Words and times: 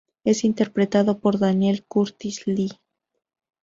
Es 0.23 0.43
interpretado 0.43 1.19
por 1.19 1.37
Daniel 1.37 1.85
Curtis 1.85 2.47
Lee. 2.47 2.73